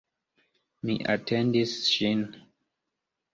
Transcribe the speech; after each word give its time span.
Mi 0.89 0.95
atendis 1.15 1.75
ŝin. 1.91 2.25